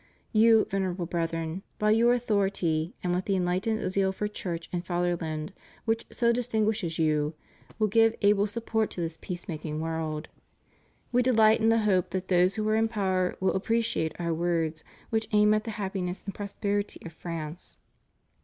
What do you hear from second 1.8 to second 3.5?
your authority and with the